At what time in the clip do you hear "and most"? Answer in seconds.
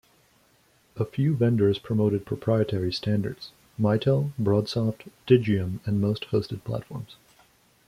5.85-6.29